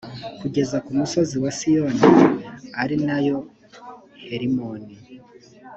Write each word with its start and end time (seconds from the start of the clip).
kugeza 0.39 0.77
ku 0.85 0.91
musozi 0.99 1.35
wa 1.43 1.51
siyoni 1.57 2.01
ari 2.81 2.95
na 3.07 3.17
yo 3.27 3.37
herimoni, 4.27 4.93